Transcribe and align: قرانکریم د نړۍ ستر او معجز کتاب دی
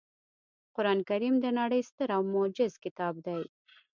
قرانکریم 0.75 1.35
د 1.41 1.45
نړۍ 1.59 1.81
ستر 1.89 2.09
او 2.15 2.21
معجز 2.33 2.73
کتاب 2.83 3.13
دی 3.25 3.41